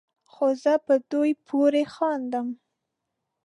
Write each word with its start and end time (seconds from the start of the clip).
خو 0.31 0.45
زه 0.63 0.73
په 0.85 0.95
دوی 1.11 1.31
پورې 1.47 1.83
خاندم 1.93 2.47